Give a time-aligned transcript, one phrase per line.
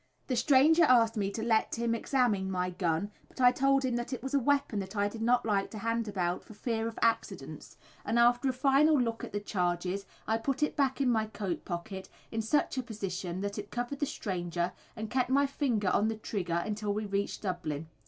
[0.25, 4.11] The stranger asked me to let him examine my "gun," but I told him that
[4.11, 6.97] it was a weapon that I did not like to hand about for fear of
[7.03, 11.27] accidents, and after a final look at the charges, I put it back into my
[11.27, 15.89] coat pocket in such a position that it covered the stranger, and kept my finger
[15.89, 17.87] on the trigger until we reached Dublin.